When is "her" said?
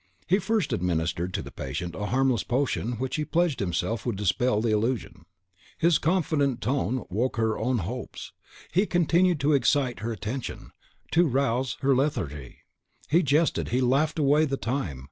7.37-7.55, 9.99-10.11, 11.81-11.95